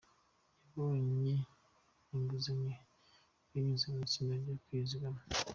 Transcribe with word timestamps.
Yabonye 0.63 1.35
inguzanyo 2.13 2.75
binyuze 3.51 3.85
mu 3.93 3.99
itsinda 4.05 4.33
ryo 4.41 4.55
kwizigama. 4.63 5.21